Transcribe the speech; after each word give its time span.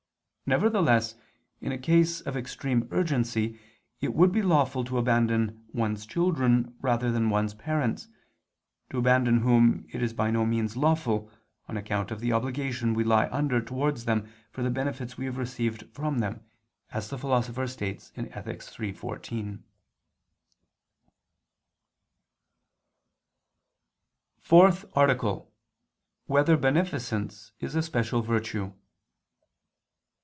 Nevertheless 0.57 1.15
in 1.61 1.71
a 1.71 1.77
case 1.77 2.19
of 2.19 2.35
extreme 2.35 2.85
urgency 2.91 3.57
it 4.01 4.13
would 4.13 4.33
be 4.33 4.41
lawful 4.41 4.83
to 4.83 4.97
abandon 4.97 5.63
one's 5.71 6.05
children 6.05 6.75
rather 6.81 7.09
than 7.09 7.29
one's 7.29 7.53
parents, 7.53 8.09
to 8.89 8.97
abandon 8.97 9.37
whom 9.37 9.85
it 9.93 10.01
is 10.03 10.11
by 10.11 10.29
no 10.29 10.45
means 10.45 10.75
lawful, 10.75 11.31
on 11.69 11.77
account 11.77 12.11
of 12.11 12.19
the 12.19 12.33
obligation 12.33 12.93
we 12.93 13.05
lie 13.05 13.29
under 13.31 13.61
towards 13.61 14.03
them 14.03 14.27
for 14.51 14.61
the 14.61 14.69
benefits 14.69 15.17
we 15.17 15.23
have 15.23 15.37
received 15.37 15.87
from 15.95 16.19
them, 16.19 16.43
as 16.91 17.09
the 17.09 17.17
Philosopher 17.17 17.65
states 17.65 18.11
(Ethic. 18.17 18.61
iii, 18.77 18.91
14)._______________________ 18.91 19.57
FOURTH 24.41 24.83
ARTICLE 24.97 25.31
[II 25.31 25.37
II, 25.37 25.45
Q. 25.45 25.47
31, 25.47 25.55
Art. 25.55 26.27
4] 26.27 26.35
Whether 26.35 26.57
Beneficence 26.57 27.53
Is 27.61 27.73
a 27.73 27.81
Special 27.81 28.21
Virtue? 28.21 28.73